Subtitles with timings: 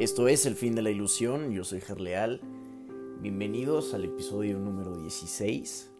[0.00, 2.40] Esto es El fin de la ilusión, yo soy Gerleal.
[3.20, 5.92] Bienvenidos al episodio número 16.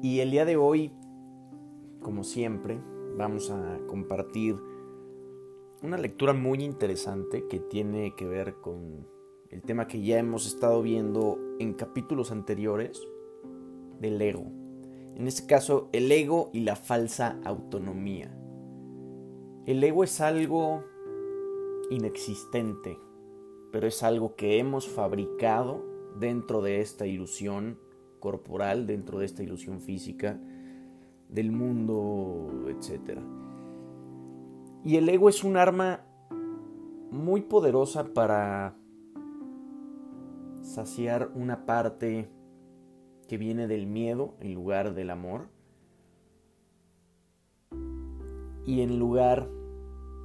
[0.00, 0.92] Y el día de hoy,
[2.00, 2.78] como siempre,
[3.16, 4.54] vamos a compartir
[5.82, 9.04] una lectura muy interesante que tiene que ver con
[9.50, 13.02] el tema que ya hemos estado viendo en capítulos anteriores
[13.98, 14.44] del ego.
[15.16, 18.32] En este caso, el ego y la falsa autonomía.
[19.66, 20.84] El ego es algo
[21.90, 22.98] inexistente,
[23.72, 25.84] pero es algo que hemos fabricado
[26.18, 27.78] dentro de esta ilusión
[28.20, 30.40] corporal, dentro de esta ilusión física,
[31.28, 33.20] del mundo, etc.
[34.84, 36.04] Y el ego es un arma
[37.10, 38.76] muy poderosa para
[40.62, 42.28] saciar una parte
[43.28, 45.48] que viene del miedo en lugar del amor
[48.64, 49.48] y en lugar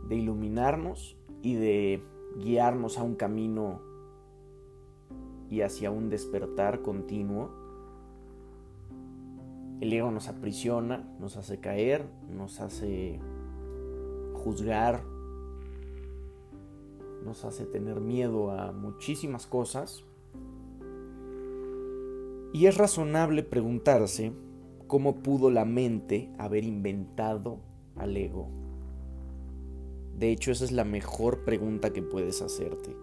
[0.08, 2.02] de iluminarnos y de
[2.38, 3.82] guiarnos a un camino
[5.50, 7.52] y hacia un despertar continuo,
[9.82, 13.20] el ego nos aprisiona, nos hace caer, nos hace
[14.34, 15.04] juzgar,
[17.26, 20.06] nos hace tener miedo a muchísimas cosas.
[22.54, 24.32] Y es razonable preguntarse
[24.88, 27.60] cómo pudo la mente haber inventado
[27.96, 28.63] al ego.
[30.18, 32.96] De hecho, esa es la mejor pregunta que puedes hacerte.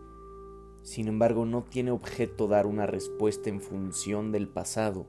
[0.82, 5.06] Sin embargo, no tiene objeto dar una respuesta en función del pasado,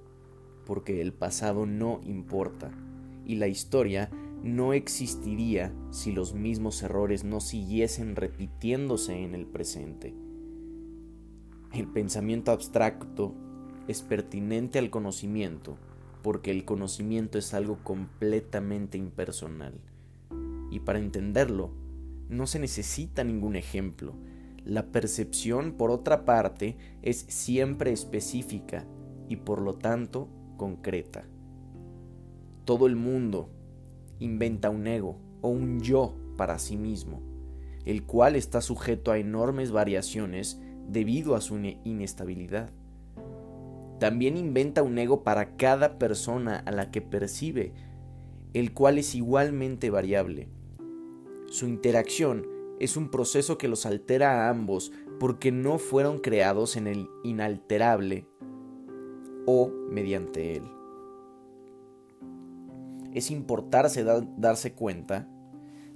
[0.65, 2.71] porque el pasado no importa,
[3.25, 4.09] y la historia
[4.43, 10.15] no existiría si los mismos errores no siguiesen repitiéndose en el presente.
[11.73, 13.33] El pensamiento abstracto
[13.87, 15.77] es pertinente al conocimiento,
[16.21, 19.79] porque el conocimiento es algo completamente impersonal.
[20.69, 21.71] Y para entenderlo,
[22.31, 24.15] no se necesita ningún ejemplo.
[24.63, 28.85] La percepción, por otra parte, es siempre específica
[29.27, 31.25] y por lo tanto concreta.
[32.63, 33.49] Todo el mundo
[34.19, 37.21] inventa un ego o un yo para sí mismo,
[37.85, 42.69] el cual está sujeto a enormes variaciones debido a su inestabilidad.
[43.99, 47.73] También inventa un ego para cada persona a la que percibe,
[48.53, 50.47] el cual es igualmente variable
[51.51, 52.47] su interacción
[52.79, 58.25] es un proceso que los altera a ambos porque no fueron creados en el inalterable
[59.45, 60.63] o mediante él.
[63.13, 64.05] Es importarse
[64.37, 65.27] darse cuenta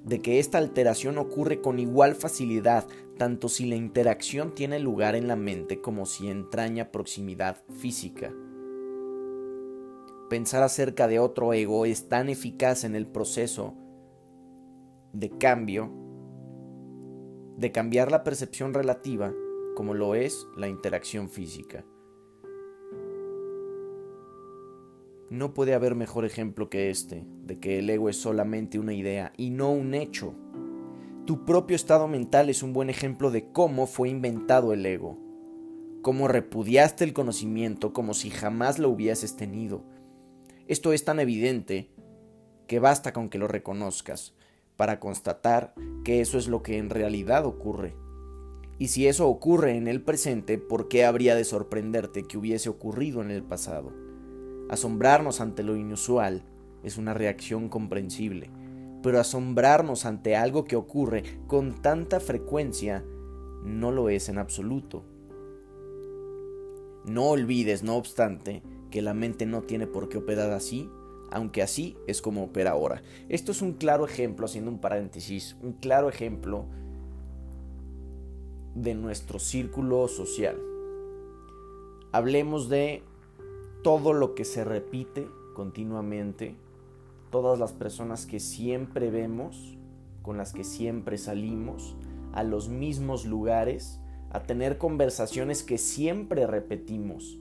[0.03, 2.85] de que esta alteración ocurre con igual facilidad
[3.17, 8.33] tanto si la interacción tiene lugar en la mente como si entraña proximidad física.
[10.29, 13.73] Pensar acerca de otro ego es tan eficaz en el proceso
[15.15, 15.89] de cambio,
[17.57, 19.33] de cambiar la percepción relativa
[19.73, 21.85] como lo es la interacción física.
[25.29, 29.31] No puede haber mejor ejemplo que este, de que el ego es solamente una idea
[29.37, 30.33] y no un hecho.
[31.25, 35.17] Tu propio estado mental es un buen ejemplo de cómo fue inventado el ego,
[36.01, 39.83] cómo repudiaste el conocimiento como si jamás lo hubieses tenido.
[40.67, 41.89] Esto es tan evidente
[42.67, 44.35] que basta con que lo reconozcas
[44.77, 47.95] para constatar que eso es lo que en realidad ocurre.
[48.77, 53.21] Y si eso ocurre en el presente, ¿por qué habría de sorprenderte que hubiese ocurrido
[53.21, 53.93] en el pasado?
[54.69, 56.43] Asombrarnos ante lo inusual
[56.83, 58.49] es una reacción comprensible,
[59.01, 63.05] pero asombrarnos ante algo que ocurre con tanta frecuencia
[63.63, 65.05] no lo es en absoluto.
[67.05, 70.89] No olvides, no obstante, que la mente no tiene por qué operar así
[71.31, 73.01] aunque así es como opera ahora.
[73.29, 76.65] Esto es un claro ejemplo, haciendo un paréntesis, un claro ejemplo
[78.75, 80.57] de nuestro círculo social.
[82.11, 83.03] Hablemos de
[83.83, 86.55] todo lo que se repite continuamente,
[87.31, 89.77] todas las personas que siempre vemos,
[90.21, 91.95] con las que siempre salimos,
[92.33, 93.99] a los mismos lugares,
[94.31, 97.37] a tener conversaciones que siempre repetimos.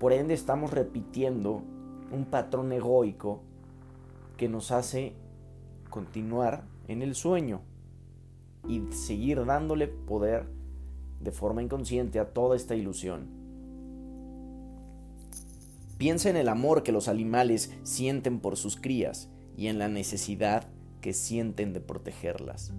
[0.00, 1.62] Por ende estamos repitiendo
[2.10, 3.42] un patrón egoico
[4.36, 5.14] que nos hace
[5.90, 7.62] continuar en el sueño
[8.68, 10.46] y seguir dándole poder
[11.20, 13.28] de forma inconsciente a toda esta ilusión.
[15.98, 20.68] Piensa en el amor que los animales sienten por sus crías y en la necesidad
[21.00, 22.72] que sienten de protegerlas.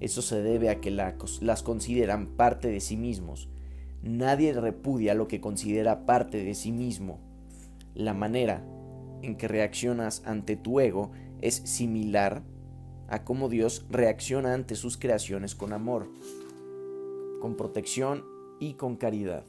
[0.00, 3.48] Eso se debe a que las consideran parte de sí mismos.
[4.02, 7.20] Nadie repudia lo que considera parte de sí mismo
[7.98, 8.64] la manera
[9.22, 11.10] en que reaccionas ante tu ego
[11.42, 12.42] es similar
[13.08, 16.08] a cómo Dios reacciona ante sus creaciones con amor,
[17.40, 18.24] con protección
[18.60, 19.44] y con caridad.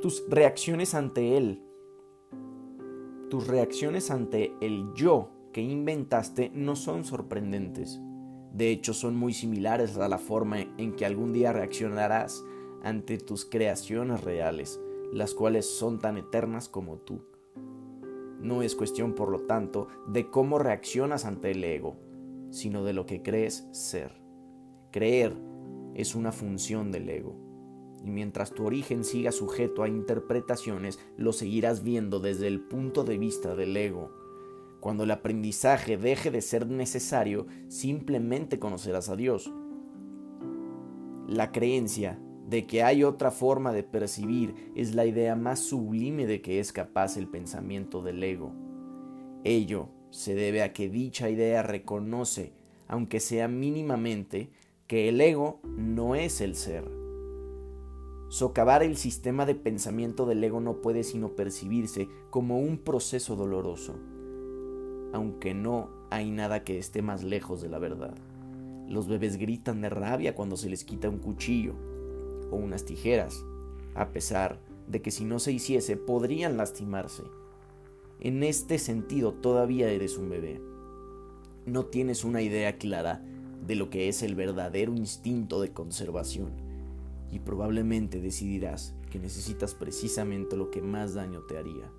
[0.00, 1.62] Tus reacciones ante Él,
[3.28, 8.00] tus reacciones ante el yo que inventaste no son sorprendentes.
[8.52, 12.44] De hecho, son muy similares a la forma en que algún día reaccionarás
[12.84, 14.78] ante tus creaciones reales,
[15.14, 17.24] las cuales son tan eternas como tú.
[18.40, 21.96] No es cuestión, por lo tanto, de cómo reaccionas ante el ego,
[22.50, 24.20] sino de lo que crees ser.
[24.90, 25.34] Creer
[25.94, 27.36] es una función del ego.
[28.04, 33.16] Y mientras tu origen siga sujeto a interpretaciones, lo seguirás viendo desde el punto de
[33.16, 34.10] vista del ego.
[34.80, 39.50] Cuando el aprendizaje deje de ser necesario, simplemente conocerás a Dios.
[41.28, 46.42] La creencia de que hay otra forma de percibir es la idea más sublime de
[46.42, 48.52] que es capaz el pensamiento del ego.
[49.44, 52.52] Ello se debe a que dicha idea reconoce,
[52.86, 54.50] aunque sea mínimamente,
[54.86, 56.84] que el ego no es el ser.
[58.28, 63.94] Socavar el sistema de pensamiento del ego no puede sino percibirse como un proceso doloroso,
[65.12, 68.14] aunque no hay nada que esté más lejos de la verdad.
[68.88, 71.74] Los bebés gritan de rabia cuando se les quita un cuchillo,
[72.54, 73.44] o unas tijeras,
[73.94, 77.22] a pesar de que si no se hiciese podrían lastimarse.
[78.20, 80.60] En este sentido todavía eres un bebé.
[81.66, 83.22] No tienes una idea clara
[83.66, 86.52] de lo que es el verdadero instinto de conservación
[87.30, 91.90] y probablemente decidirás que necesitas precisamente lo que más daño te haría.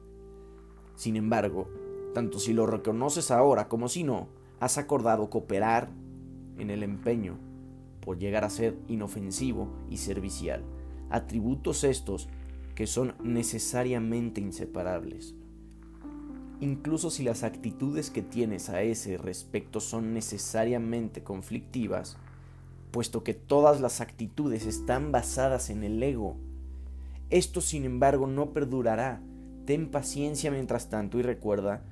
[0.95, 1.67] Sin embargo,
[2.13, 4.29] tanto si lo reconoces ahora como si no,
[4.59, 5.89] has acordado cooperar
[6.57, 7.37] en el empeño
[8.05, 10.63] por llegar a ser inofensivo y servicial,
[11.09, 12.29] atributos estos
[12.75, 15.33] que son necesariamente inseparables.
[16.61, 22.17] Incluso si las actitudes que tienes a ese respecto son necesariamente conflictivas,
[22.91, 26.37] puesto que todas las actitudes están basadas en el ego.
[27.29, 29.21] Esto, sin embargo, no perdurará.
[29.65, 31.83] Ten paciencia mientras tanto y recuerda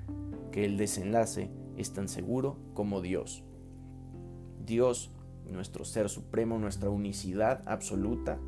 [0.52, 3.42] que el desenlace es tan seguro como Dios.
[4.64, 5.10] Dios
[5.50, 8.38] nuestro ser supremo, nuestra unicidad absoluta.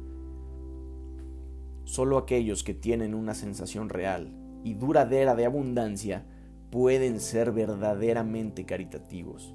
[1.84, 4.32] Solo aquellos que tienen una sensación real
[4.64, 6.26] y duradera de abundancia
[6.70, 9.54] pueden ser verdaderamente caritativos.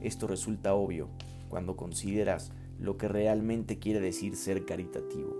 [0.00, 1.08] Esto resulta obvio
[1.48, 5.34] cuando consideras lo que realmente quiere decir ser caritativo.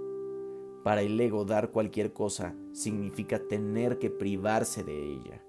[0.82, 5.42] Para el ego dar cualquier cosa significa tener que privarse de ella.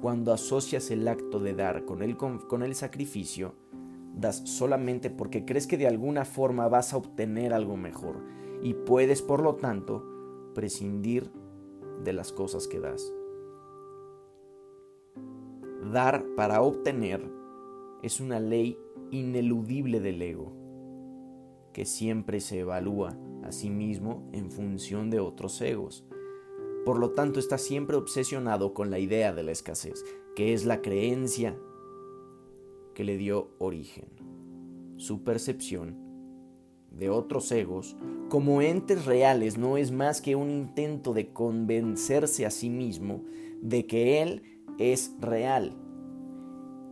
[0.00, 3.54] Cuando asocias el acto de dar con el, con el sacrificio,
[4.16, 8.24] das solamente porque crees que de alguna forma vas a obtener algo mejor
[8.62, 10.04] y puedes, por lo tanto,
[10.54, 11.30] prescindir
[12.02, 13.12] de las cosas que das.
[15.92, 17.30] Dar para obtener
[18.02, 18.78] es una ley
[19.10, 20.52] ineludible del ego,
[21.72, 26.04] que siempre se evalúa a sí mismo en función de otros egos.
[26.86, 30.04] Por lo tanto, está siempre obsesionado con la idea de la escasez,
[30.34, 31.56] que es la creencia
[32.96, 34.08] que le dio origen.
[34.96, 35.98] Su percepción
[36.90, 37.94] de otros egos
[38.30, 43.22] como entes reales no es más que un intento de convencerse a sí mismo
[43.60, 44.42] de que él
[44.78, 45.76] es real.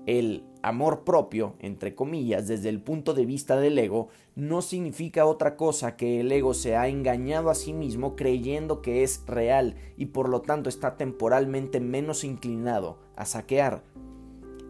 [0.05, 5.57] El amor propio, entre comillas, desde el punto de vista del ego, no significa otra
[5.57, 10.07] cosa que el ego se ha engañado a sí mismo creyendo que es real y
[10.07, 13.83] por lo tanto está temporalmente menos inclinado a saquear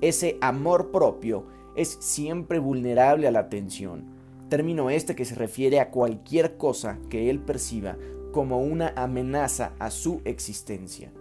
[0.08, 1.46] ese amor propio
[1.76, 4.04] es siempre vulnerable a la tensión.
[4.48, 7.96] Término este que se refiere a cualquier cosa que él perciba
[8.32, 11.12] como una amenaza a su existencia.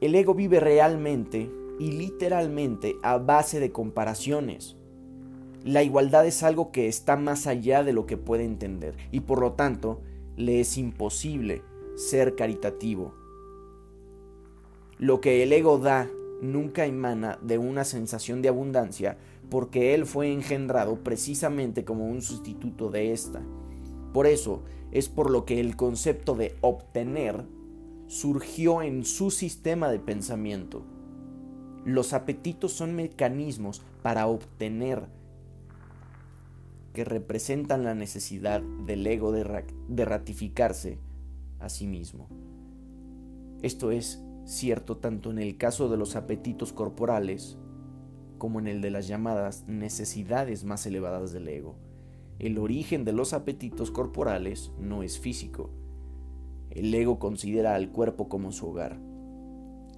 [0.00, 4.76] El ego vive realmente y literalmente a base de comparaciones.
[5.62, 9.40] La igualdad es algo que está más allá de lo que puede entender y por
[9.40, 10.02] lo tanto
[10.36, 11.62] le es imposible
[11.94, 13.23] ser caritativo
[15.04, 19.18] lo que el ego da nunca emana de una sensación de abundancia
[19.50, 23.42] porque él fue engendrado precisamente como un sustituto de esta.
[24.14, 27.44] Por eso es por lo que el concepto de obtener
[28.06, 30.86] surgió en su sistema de pensamiento.
[31.84, 35.04] Los apetitos son mecanismos para obtener
[36.94, 40.96] que representan la necesidad del ego de, de ratificarse
[41.60, 42.26] a sí mismo.
[43.60, 47.58] Esto es cierto tanto en el caso de los apetitos corporales
[48.38, 51.76] como en el de las llamadas necesidades más elevadas del ego.
[52.38, 55.70] El origen de los apetitos corporales no es físico.
[56.70, 58.98] El ego considera al cuerpo como su hogar.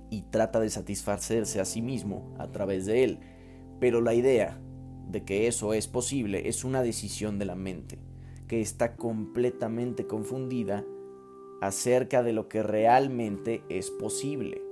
[0.08, 3.18] y trata de satisfacerse a sí mismo a través de él.
[3.80, 4.60] Pero la idea
[5.10, 7.98] de que eso es posible es una decisión de la mente,
[8.46, 10.84] que está completamente confundida
[11.60, 14.62] acerca de lo que realmente es posible.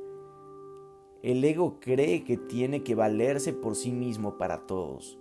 [1.22, 5.18] El ego cree que tiene que valerse por sí mismo para todos,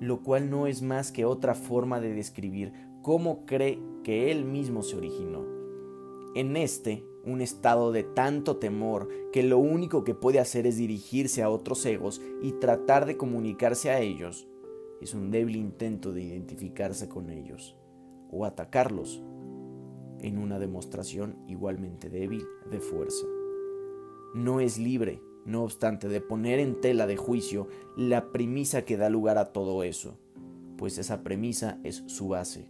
[0.00, 4.82] lo cual no es más que otra forma de describir cómo cree que él mismo
[4.82, 5.44] se originó.
[6.34, 11.42] En este, un estado de tanto temor que lo único que puede hacer es dirigirse
[11.42, 14.48] a otros egos y tratar de comunicarse a ellos,
[15.00, 17.76] es un débil intento de identificarse con ellos
[18.30, 19.22] o atacarlos
[20.20, 23.26] en una demostración igualmente débil de fuerza.
[24.34, 29.08] No es libre, no obstante, de poner en tela de juicio la premisa que da
[29.08, 30.18] lugar a todo eso,
[30.76, 32.66] pues esa premisa es su base.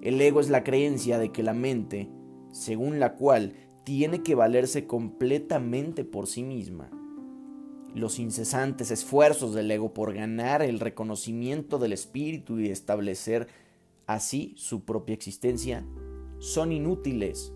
[0.00, 2.08] El ego es la creencia de que la mente,
[2.50, 6.90] según la cual tiene que valerse completamente por sí misma.
[7.94, 13.48] Los incesantes esfuerzos del ego por ganar el reconocimiento del espíritu y establecer
[14.06, 15.84] así su propia existencia
[16.42, 17.54] son inútiles.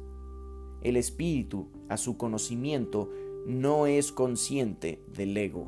[0.81, 3.11] El espíritu, a su conocimiento,
[3.45, 5.67] no es consciente del ego,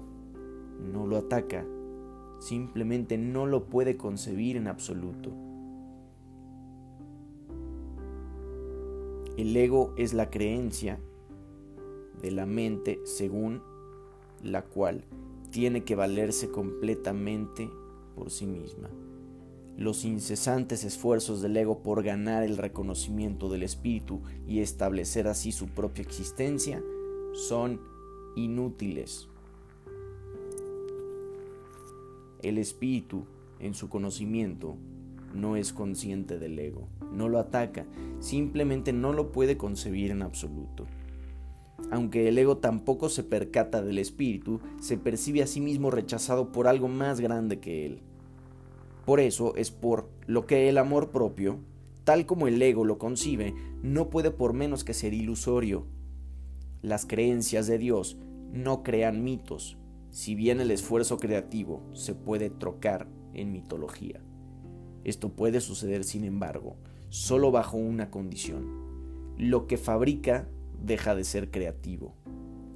[0.93, 1.67] no lo ataca,
[2.39, 5.33] simplemente no lo puede concebir en absoluto.
[9.37, 11.01] El ego es la creencia
[12.23, 13.63] de la mente según
[14.45, 15.03] la cual
[15.51, 17.69] tiene que valerse completamente
[18.15, 18.91] por sí misma
[19.79, 25.69] los incesantes esfuerzos del ego por ganar el reconocimiento del espíritu y establecer así su
[25.69, 26.83] propia existencia
[27.33, 27.81] son
[28.35, 29.29] inútiles.
[32.43, 33.25] El espíritu,
[33.61, 34.75] en su conocimiento,
[35.33, 37.87] no es consciente del ego, no lo ataca,
[38.19, 40.87] simplemente no lo puede concebir en absoluto.
[41.93, 46.67] Aunque el ego tampoco se percata del espíritu, se percibe a sí mismo rechazado por
[46.67, 48.03] algo más grande que él.
[49.09, 51.61] Por eso es por lo que el amor propio,
[52.05, 55.87] tal como el ego lo concibe, no puede por menos que ser ilusorio.
[56.83, 58.19] Las creencias de Dios
[58.53, 59.79] no crean mitos,
[60.11, 64.21] si bien el esfuerzo creativo se puede trocar en mitología.
[65.05, 66.77] Esto puede suceder, sin embargo,
[67.09, 68.67] solo bajo una condición.
[69.39, 70.51] Lo que fabrica
[70.85, 72.15] deja de ser creativo.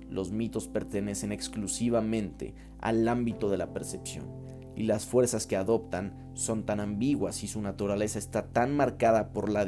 [0.08, 6.64] Los mitos pertenecen exclusivamente al ámbito de la percepción y las fuerzas que adoptan son
[6.64, 9.66] tan ambiguas y su naturaleza está tan marcada por la,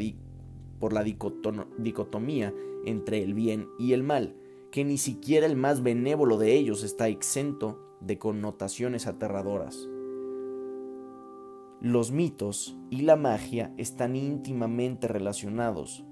[0.78, 2.54] por la dicotomía
[2.86, 4.36] entre el bien y el mal,
[4.70, 9.88] que ni siquiera el más benévolo de ellos está exento de connotaciones aterradoras.
[11.80, 16.04] Los mitos y la magia están íntimamente relacionados,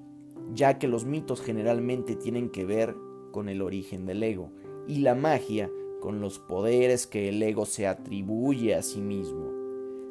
[0.53, 2.95] ya que los mitos generalmente tienen que ver
[3.31, 4.53] con el origen del ego
[4.87, 5.71] y la magia
[6.03, 9.53] con los poderes que el ego se atribuye a sí mismo.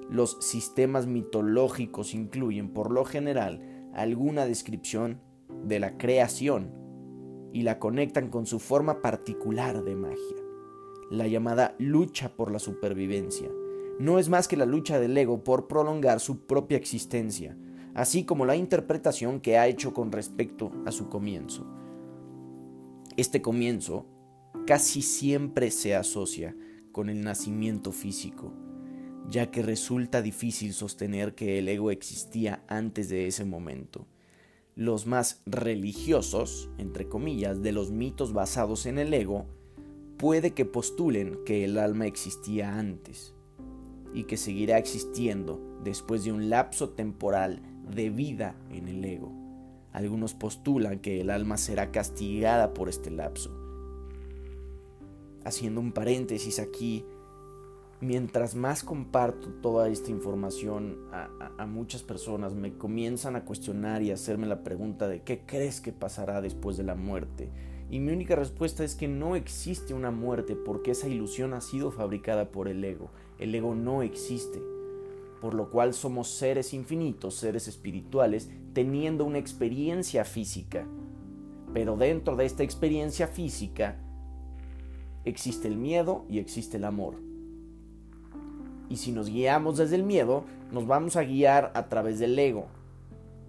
[0.09, 5.19] Los sistemas mitológicos incluyen, por lo general, alguna descripción
[5.65, 6.71] de la creación
[7.51, 10.37] y la conectan con su forma particular de magia,
[11.09, 13.49] la llamada lucha por la supervivencia.
[13.99, 17.57] No es más que la lucha del ego por prolongar su propia existencia,
[17.93, 21.67] así como la interpretación que ha hecho con respecto a su comienzo.
[23.17, 24.05] Este comienzo
[24.71, 26.55] casi siempre se asocia
[26.93, 28.53] con el nacimiento físico,
[29.27, 34.07] ya que resulta difícil sostener que el ego existía antes de ese momento.
[34.77, 39.45] Los más religiosos, entre comillas, de los mitos basados en el ego,
[40.15, 43.35] puede que postulen que el alma existía antes
[44.13, 47.61] y que seguirá existiendo después de un lapso temporal
[47.93, 49.33] de vida en el ego.
[49.91, 53.60] Algunos postulan que el alma será castigada por este lapso
[55.43, 57.05] haciendo un paréntesis aquí,
[58.01, 64.15] mientras más comparto toda esta información a, muchas personas, me comienzan a cuestionar y a
[64.15, 67.49] hacerme la pregunta de qué crees que pasará después de la muerte.
[67.89, 71.91] Y mi única respuesta es que no existe una muerte porque esa ilusión ha sido
[71.91, 73.11] fabricada por el ego.
[73.37, 74.61] El ego no existe.
[75.41, 80.87] Por lo cual somos seres infinitos, seres espirituales, teniendo una experiencia física.
[81.73, 83.99] Pero dentro de esta experiencia física
[85.25, 87.15] existe el miedo y existe el amor.
[88.89, 92.65] Y si nos guiamos desde el miedo, nos vamos a guiar a través del ego.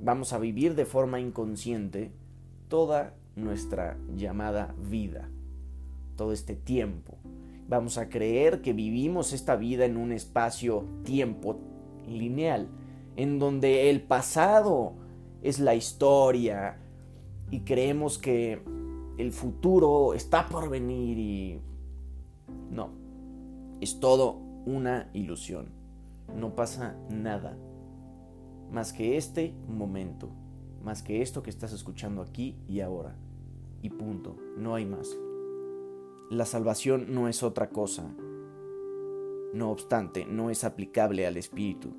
[0.01, 2.13] Vamos a vivir de forma inconsciente
[2.69, 5.29] toda nuestra llamada vida,
[6.17, 7.17] todo este tiempo.
[7.69, 11.59] Vamos a creer que vivimos esta vida en un espacio-tiempo
[12.07, 12.69] lineal,
[13.17, 14.95] en donde el pasado
[15.43, 16.79] es la historia
[17.51, 18.63] y creemos que
[19.23, 21.61] el futuro está por venir y...
[22.71, 22.91] No,
[23.81, 24.33] es todo
[24.67, 25.71] una ilusión.
[26.37, 27.57] No pasa nada
[28.71, 30.31] más que este momento,
[30.83, 33.17] más que esto que estás escuchando aquí y ahora.
[33.81, 35.17] Y punto, no hay más.
[36.31, 38.15] La salvación no es otra cosa.
[39.55, 41.95] No obstante, no es aplicable al espíritu,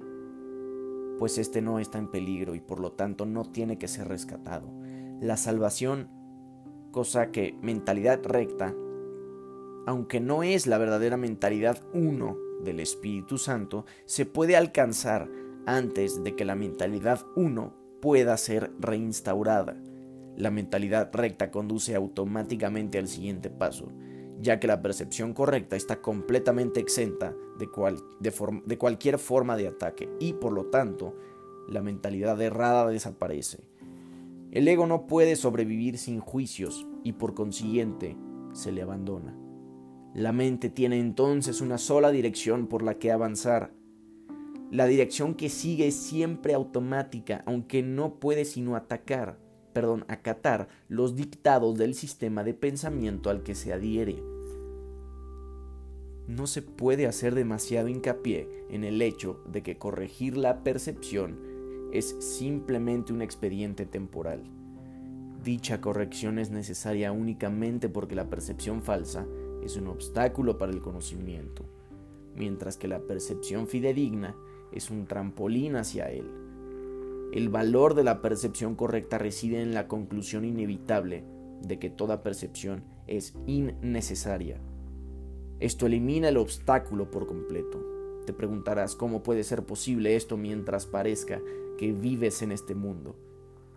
[1.20, 4.68] pues éste no está en peligro y por lo tanto no tiene que ser rescatado.
[5.22, 6.10] La salvación,
[6.94, 8.74] cosa que mentalidad recta,
[9.86, 15.28] aunque no es la verdadera mentalidad uno del Espíritu Santo, se puede alcanzar
[15.66, 19.76] antes de que la mentalidad 1 pueda ser reinstaurada.
[20.38, 23.92] La mentalidad recta conduce automáticamente al siguiente paso,
[24.40, 27.70] ya que la percepción correcta está completamente exenta de,
[28.66, 31.16] de cualquier forma de ataque y por lo tanto
[31.68, 33.73] la mentalidad errada desaparece.
[34.54, 38.16] El ego no puede sobrevivir sin juicios y por consiguiente
[38.52, 39.36] se le abandona.
[40.14, 43.74] La mente tiene entonces una sola dirección por la que avanzar,
[44.70, 49.40] la dirección que sigue es siempre automática, aunque no puede sino atacar,
[49.74, 54.22] perdón, acatar los dictados del sistema de pensamiento al que se adhiere.
[56.28, 61.53] No se puede hacer demasiado hincapié en el hecho de que corregir la percepción
[61.94, 64.42] es simplemente un expediente temporal.
[65.44, 69.28] Dicha corrección es necesaria únicamente porque la percepción falsa
[69.64, 71.66] es un obstáculo para el conocimiento,
[72.36, 74.36] mientras que la percepción fidedigna
[74.72, 76.26] es un trampolín hacia él.
[77.32, 81.24] El valor de la percepción correcta reside en la conclusión inevitable
[81.62, 84.60] de que toda percepción es innecesaria.
[85.60, 87.80] Esto elimina el obstáculo por completo.
[88.26, 91.40] Te preguntarás cómo puede ser posible esto mientras parezca
[91.78, 93.16] que vives en este mundo.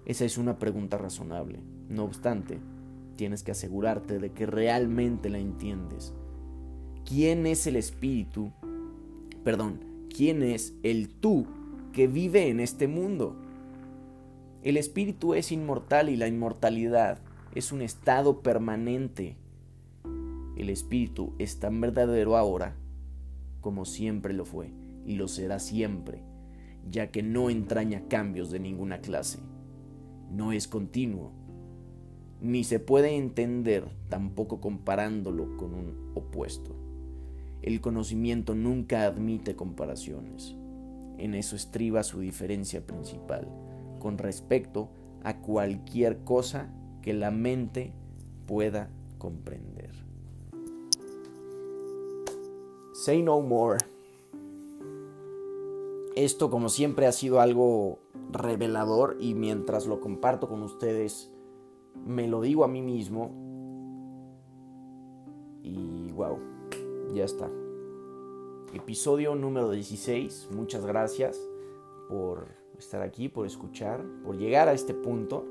[0.05, 1.61] Esa es una pregunta razonable.
[1.89, 2.59] No obstante,
[3.17, 6.15] tienes que asegurarte de que realmente la entiendes.
[7.05, 8.53] ¿Quién es el espíritu?
[9.45, 9.81] Perdón,
[10.15, 11.47] quién es el tú
[11.93, 13.37] que vive en este mundo.
[14.63, 17.19] El espíritu es inmortal y la inmortalidad
[17.55, 19.37] es un estado permanente.
[20.57, 22.75] El espíritu es tan verdadero ahora
[23.67, 24.71] como siempre lo fue
[25.05, 26.23] y lo será siempre,
[26.91, 29.39] ya que no entraña cambios de ninguna clase.
[30.31, 31.33] No es continuo,
[32.41, 36.75] ni se puede entender tampoco comparándolo con un opuesto.
[37.63, 40.55] El conocimiento nunca admite comparaciones.
[41.19, 43.49] En eso estriba su diferencia principal
[43.99, 44.91] con respecto
[45.25, 46.73] a cualquier cosa
[47.03, 47.93] que la mente
[48.47, 49.91] pueda comprender.
[52.93, 53.79] Say no more.
[56.17, 58.01] Esto como siempre ha sido algo
[58.33, 61.31] revelador y mientras lo comparto con ustedes
[62.07, 63.31] me lo digo a mí mismo
[65.63, 66.39] y wow
[67.15, 67.51] ya está.
[68.73, 70.49] Episodio número 16.
[70.53, 71.41] Muchas gracias
[72.09, 72.47] por
[72.79, 75.45] estar aquí, por escuchar, por llegar a este punto.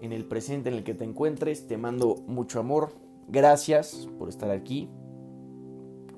[0.00, 2.90] En el presente en el que te encuentres, te mando mucho amor.
[3.26, 4.88] Gracias por estar aquí.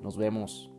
[0.01, 0.70] Nos vemos